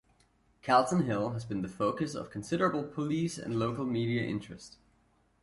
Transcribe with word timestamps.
Calton 0.63 1.03
Hill 1.03 1.29
has 1.33 1.45
been 1.45 1.61
the 1.61 1.67
focus 1.67 2.15
of 2.15 2.31
considerable 2.31 2.81
police 2.81 3.37
and 3.37 3.59
local 3.59 3.85
media 3.85 4.23
interest. 4.23 4.77